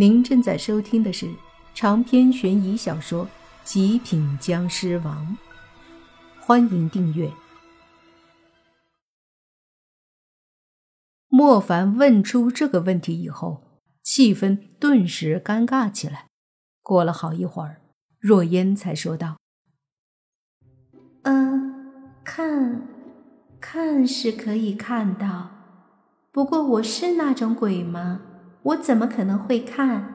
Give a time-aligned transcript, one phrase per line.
[0.00, 1.28] 您正在收听的是
[1.74, 3.26] 长篇悬疑小说
[3.64, 5.36] 《极品僵尸王》，
[6.40, 7.28] 欢迎订阅。
[11.26, 16.28] 莫凡问出这个问题以后，气氛顿时尴尬起来。
[16.80, 17.80] 过了好一会儿，
[18.20, 19.38] 若烟才说道
[21.22, 22.86] ：“嗯，看，
[23.60, 25.50] 看是可以看到，
[26.30, 28.20] 不过我是那种鬼吗？”
[28.62, 30.14] 我怎么可能会看？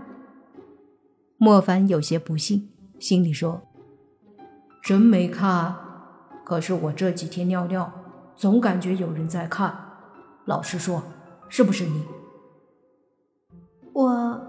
[1.38, 3.63] 莫凡有些不信，心里说
[4.81, 5.75] ：“真没看。
[6.45, 7.91] 可是我这几天尿尿，
[8.35, 9.75] 总感觉有人在看。
[10.45, 11.03] 老实说，
[11.49, 12.03] 是不是你？”
[13.93, 14.41] 我，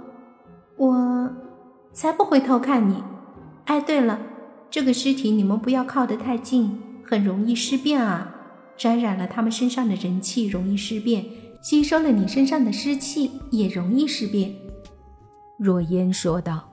[0.77, 1.31] 我
[1.93, 3.03] 才不会偷看你。
[3.67, 4.21] 哎，对了，
[4.71, 8.35] 这个尸体你们不要靠得太近，很容易尸变啊！
[8.77, 11.25] 沾染了他们身上的人气，容易尸变。
[11.65, 14.55] 吸收了你身上的湿气，也容易尸变。”
[15.59, 16.71] 若烟说道。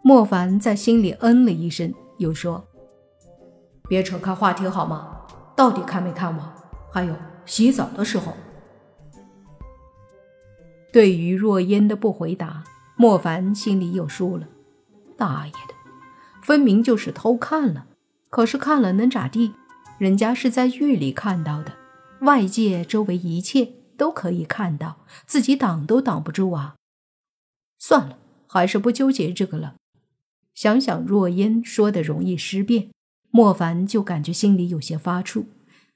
[0.00, 2.64] 莫凡在心里嗯了一声，又说
[3.86, 5.18] ：“别扯开话题好吗？
[5.54, 6.42] 到底看没看我？
[6.90, 8.32] 还有洗澡的时候。”
[10.90, 12.64] 对于若烟的不回答，
[12.96, 14.48] 莫凡心里有数了。
[15.18, 15.74] 大爷的，
[16.42, 17.86] 分明就是偷看了，
[18.30, 19.52] 可是看了能咋地？
[19.98, 21.72] 人家是在狱里看到的。
[22.24, 26.76] 外界周围一切都可以看到，自己挡都挡不住啊！
[27.78, 29.74] 算了，还是不纠结这个了。
[30.54, 32.88] 想想若烟说的容易尸变，
[33.30, 35.44] 莫凡就感觉心里有些发怵。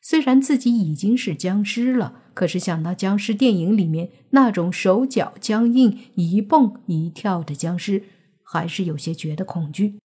[0.02, 8.04] 虽然自己已经是僵尸了，可是想到僵尸电影里面那种手脚僵硬、一蹦一跳的僵尸，
[8.42, 9.98] 还是有些觉得恐惧。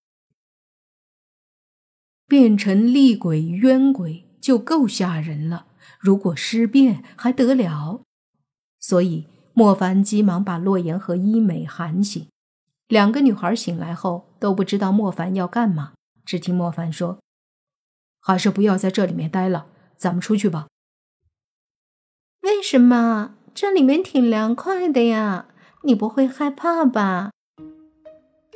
[2.26, 5.66] 变成厉鬼、冤鬼就够吓人了。
[5.98, 8.02] 如果尸变还得了？
[8.80, 12.26] 所以莫凡急忙把洛言和伊美喊醒。
[12.88, 17.18] 两个女孩醒来后都不知道莫凡要干嘛，只听莫凡说
[18.20, 20.66] ：“还是不要在这里面待了，咱们出去吧。”
[22.42, 23.36] 为什么？
[23.54, 25.46] 这里面挺凉快的呀，
[25.84, 27.30] 你不会害怕吧？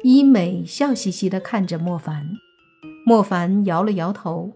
[0.02, 2.32] 伊美笑嘻嘻的看着莫凡，
[3.06, 4.52] 莫凡摇了摇头：“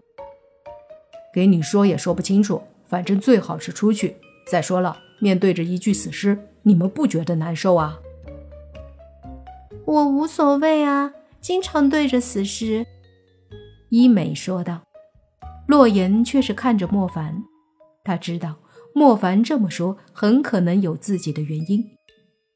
[1.33, 4.15] 给你说也说不清楚。”反正最好是出去。
[4.45, 7.99] 再说了，面对着一具死尸，你们不觉得难受啊？
[9.85, 11.11] 我无所谓啊，
[11.41, 12.85] 经常对着死尸。
[13.89, 14.81] 伊美说道。
[15.65, 17.41] 洛言却是看着莫凡，
[18.03, 18.57] 他知道
[18.93, 21.83] 莫凡这么说很可能有自己的原因。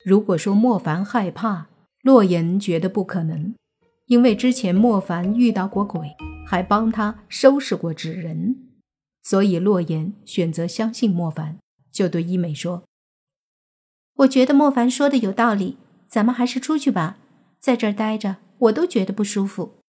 [0.05, 1.67] 如果说莫凡害怕，
[2.03, 3.55] 洛言觉得不可能，
[4.07, 8.66] 因为之前莫凡遇到过鬼，还帮他收拾过纸人。
[9.27, 11.57] 所以，洛言选择相信莫凡，
[11.91, 12.83] 就对伊美说
[14.19, 15.75] ：“我觉得莫凡说的有道理，
[16.07, 17.17] 咱们还是出去吧，
[17.59, 19.81] 在这儿待着我都觉得不舒服。”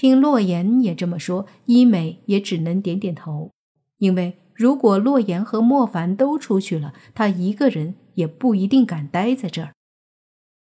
[0.00, 3.50] 听洛言也这么说，伊美也只能点点头，
[3.98, 9.74] 因为如果洛言和莫凡都出去了，他一个人也不一定敢待在这儿。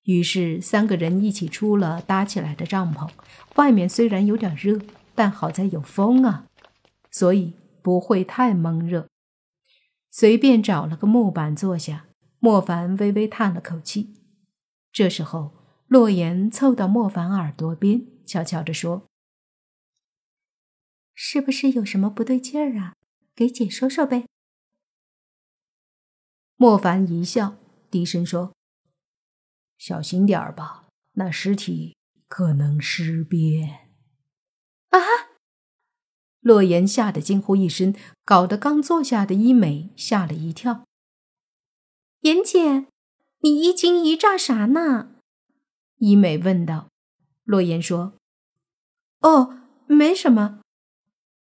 [0.04, 3.10] 于是，三个人一起出了搭起来的帐篷。
[3.56, 4.80] 外面虽然有点热，
[5.14, 6.45] 但好在有风啊。
[7.16, 9.08] 所以不会太闷热，
[10.10, 12.08] 随便找了个木板坐下。
[12.40, 14.12] 莫凡微微叹了口气。
[14.92, 15.50] 这时候，
[15.86, 19.06] 洛言凑到莫凡耳朵边，悄悄地说
[21.16, 22.94] ：“是不是有什么不对劲儿啊？
[23.34, 24.26] 给姐说说呗。”
[26.56, 27.56] 莫凡一笑，
[27.90, 28.52] 低声说
[29.78, 31.96] ：“小心点儿吧，那尸体
[32.28, 33.88] 可能尸变。”
[34.92, 35.25] 啊！
[36.46, 37.92] 洛言吓得惊呼一声，
[38.24, 40.84] 搞得刚坐下的伊美吓了一跳。
[42.20, 42.86] 妍姐，
[43.40, 45.08] 你一惊一乍啥呢？
[45.98, 46.86] 伊美问道。
[47.42, 48.12] 洛言说
[49.22, 49.58] ：“哦，
[49.88, 50.60] 没什么。”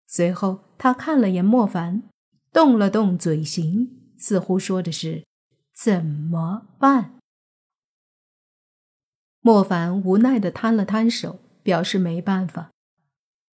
[0.09, 2.05] 随后他看了眼莫凡，
[2.51, 5.27] 动了动嘴型，似乎说的是
[5.77, 7.19] “怎么办”。
[9.43, 12.71] 莫凡无奈的摊了摊手，表示没办法。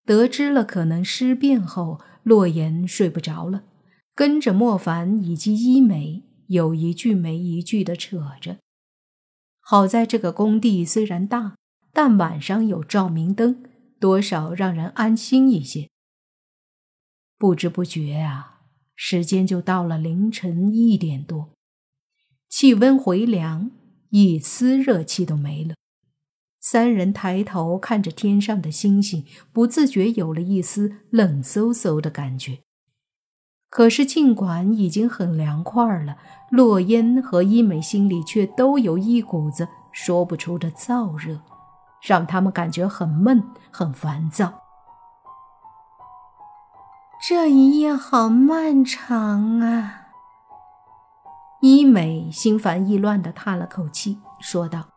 [0.06, 3.63] 得知了可能尸变后，洛言睡不着了，
[4.13, 8.57] 跟着莫凡以及伊美有一句没一句的扯着。
[9.60, 11.56] 好在这个工地虽然大，
[11.92, 13.63] 但晚上有照明灯，
[14.00, 15.90] 多少让人安心一些。
[17.38, 18.62] 不知不觉啊，
[18.96, 21.50] 时间就到了凌晨一点多，
[22.48, 23.72] 气温回凉，
[24.12, 25.74] 一丝热气都没了。
[26.67, 29.23] 三人抬头看着天上的星星，
[29.53, 32.57] 不自觉有了一丝冷飕飕的感觉。
[33.69, 36.17] 可是尽管已经很凉快了，
[36.50, 41.39] 洛烟和伊美心里却都有一股子说不出的燥热，
[42.01, 44.51] 让他们感觉很闷、很烦躁。
[47.29, 50.07] 这一夜好漫长啊！
[51.62, 54.94] 伊美心烦意乱地叹了口气，说道。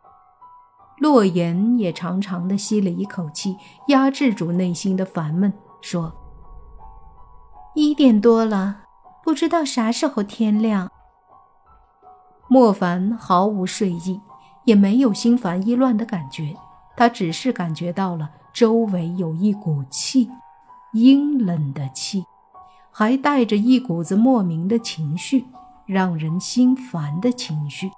[0.99, 3.55] 洛言也长长的吸了一口气，
[3.87, 6.13] 压制住内心的烦闷，说
[7.73, 8.81] ：“一点多了，
[9.23, 10.91] 不知道啥时候天亮。”
[12.49, 14.19] 莫凡毫无睡意，
[14.65, 16.55] 也没有心烦意乱的感觉，
[16.97, 20.29] 他只是感觉到了周围有一股气，
[20.93, 22.25] 阴冷的气，
[22.91, 25.45] 还带着一股子莫名的情绪，
[25.85, 27.89] 让人心烦的情绪。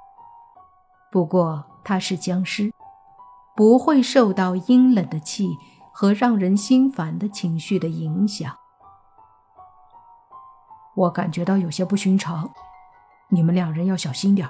[1.12, 2.72] 不过他是僵尸。
[3.56, 5.58] 不会受到阴冷的气
[5.94, 8.58] 和让人心烦的情绪的影响。
[10.96, 12.52] 我感觉到有些不寻常，
[13.30, 14.50] 你们两人要小心点。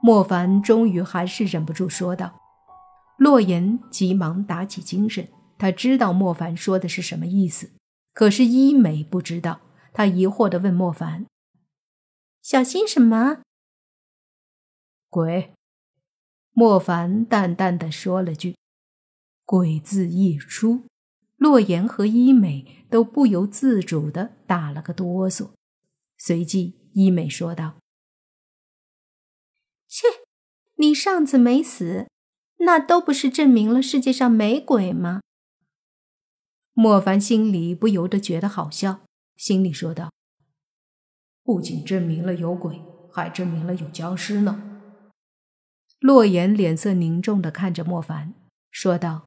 [0.00, 2.32] 莫凡终于还是忍不住说道。
[3.16, 7.72] 洛言急忙打起精神，他知道莫凡说的是什么意思，
[8.12, 9.60] 可是伊美不知道。
[9.92, 11.26] 他疑惑地问莫凡
[12.42, 13.42] ：“小心什么？”
[15.08, 15.54] 鬼。
[16.56, 18.56] 莫凡淡淡的说了句
[19.44, 20.84] ：“鬼”字一出，
[21.36, 25.50] 洛言和伊美都不由自主的打了个哆嗦。
[26.16, 27.74] 随即，伊美说道
[29.88, 30.06] ：“切，
[30.76, 32.06] 你上次没死，
[32.58, 35.20] 那都不是证明了世界上没鬼吗？”
[36.72, 39.00] 莫凡心里不由得觉得好笑，
[39.36, 40.12] 心里说道
[41.42, 42.80] ：“不仅证明了有鬼，
[43.12, 44.70] 还证明了有僵尸呢。”
[46.04, 48.34] 洛言脸色凝重的看着莫凡，
[48.70, 49.26] 说道：“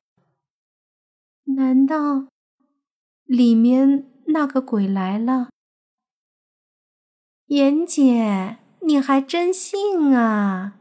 [1.57, 2.27] 难道
[3.23, 5.49] 里面那个鬼来了？”
[7.47, 10.79] 妍姐，你还真信啊？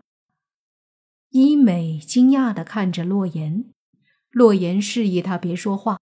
[1.31, 3.65] 伊美惊讶的看着洛言，
[4.29, 5.99] 洛言示意他别说话，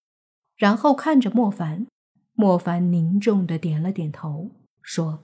[0.56, 1.87] 然后看着莫凡，
[2.32, 4.50] 莫凡凝重的点了点头，
[4.82, 5.23] 说：“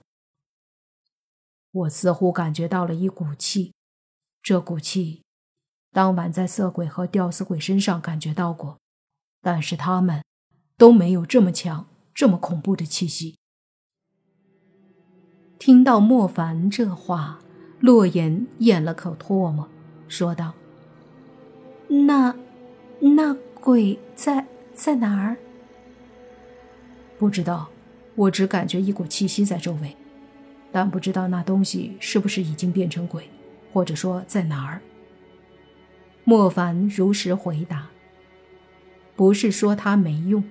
[1.71, 3.73] 我似乎感觉到了一股气。”
[4.43, 5.21] 这股气，
[5.91, 8.79] 当晚在色鬼和吊死鬼身上感觉到过，
[9.39, 10.23] 但是他们
[10.77, 13.37] 都没有这么强、这么恐怖的气息。
[15.59, 17.39] 听到莫凡这话，
[17.79, 19.69] 洛言咽了口唾沫，
[20.07, 20.53] 说道
[22.07, 22.35] ：“那
[22.99, 25.37] 那鬼在在哪儿？
[27.19, 27.69] 不知道，
[28.15, 29.95] 我只感觉一股气息在周围，
[30.71, 33.29] 但不知道那东西是不是已经变成鬼。”
[33.71, 34.81] 或者说在哪儿？
[36.23, 37.87] 莫凡如实回答。
[39.15, 40.43] 不是说他没用，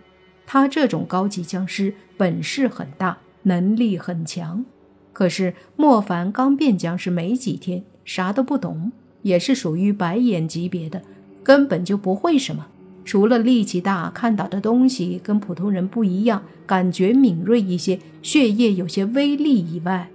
[0.47, 4.65] 他这种高级僵尸本事很大，能力很强。
[5.13, 11.03] 可是莫凡刚变僵尸没几天，啥都不懂，也是属于白眼级别的，
[11.43, 12.69] 根本就不会什么。
[13.05, 20.11] 除了力气大，看到的东西跟普通人不一样，感觉敏锐一些，血液有些威力以外。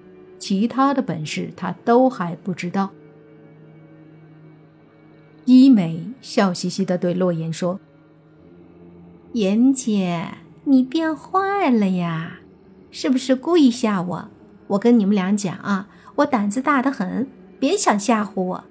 [0.47, 2.91] 其他的本事他都还不知道。
[5.45, 7.79] 伊美笑嘻嘻的对洛言说
[9.33, 12.41] ：“妍姐，你变坏了呀？
[12.91, 14.29] 是不是故意吓我？
[14.67, 15.87] 我跟你们俩讲啊，
[16.17, 17.27] 我胆子大得很，
[17.59, 18.63] 别想吓唬我。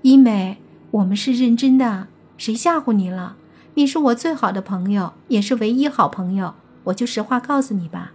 [0.00, 0.56] 伊美，
[0.92, 2.06] 我们是认真的，
[2.38, 3.36] 谁吓唬你了？
[3.74, 8.14] 你是我最好的朋友，也是唯一好朋友，我就实话告诉你吧。”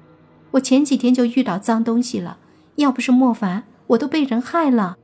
[0.51, 2.37] 我前几天就遇到脏东西了，
[2.75, 4.97] 要不是莫凡，我都被人害了。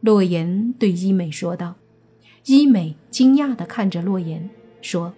[0.00, 1.74] 洛言对伊美说道。
[2.46, 4.50] 伊美惊讶的看着洛言，
[4.82, 5.14] 说：“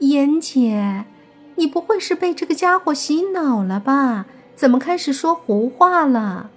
[0.00, 1.06] 妍姐，
[1.54, 4.26] 你不会是被这个家伙洗脑了吧？
[4.54, 6.50] 怎么开始说胡话了？”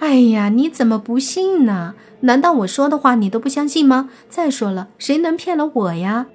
[0.00, 1.94] 哎呀，你怎么不信呢？
[2.20, 4.08] 难道我说的话你都不相信吗？
[4.30, 6.28] 再说了，谁能骗了我呀？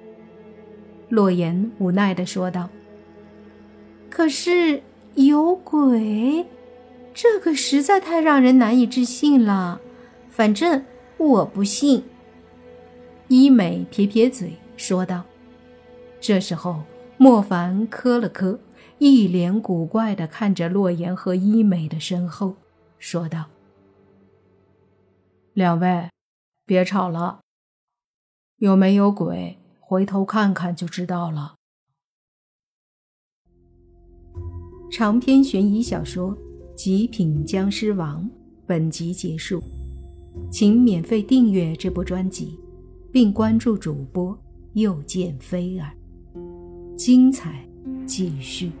[1.12, 2.70] 洛言无奈的说道
[4.08, 6.46] ：“可是有鬼，
[7.12, 9.78] 这个实在太让人难以置信了。
[10.30, 10.82] 反正
[11.18, 12.02] 我不信。”
[13.28, 15.22] 伊美撇撇嘴说道。
[16.18, 16.80] 这时候，
[17.18, 18.58] 莫凡磕了磕，
[18.96, 22.54] 一脸古怪的看着洛言和伊美的身后，
[22.98, 23.50] 说道
[25.52, 26.08] ：“两位，
[26.64, 27.40] 别吵了，
[28.56, 29.58] 有没有鬼？”
[29.92, 31.56] 回头看看就知道了。
[34.90, 36.34] 长篇悬疑小说
[36.74, 38.24] 《极品僵尸王》
[38.66, 39.62] 本集结束，
[40.50, 42.58] 请免费订阅这部专辑，
[43.12, 44.34] 并关注主播
[44.72, 45.92] 又见菲儿。
[46.96, 47.62] 精彩
[48.06, 48.72] 继续。